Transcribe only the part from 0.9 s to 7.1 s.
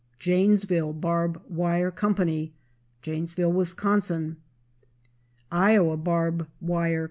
Barb Wire Co., Janesville, Wis. Iowa Barb Wire Co.